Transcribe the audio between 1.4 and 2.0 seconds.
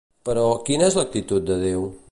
de Déu?